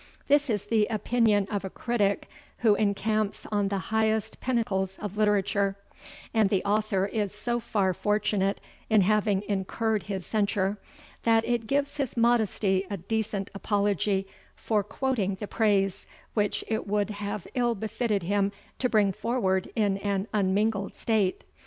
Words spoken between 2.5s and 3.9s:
who encamps on the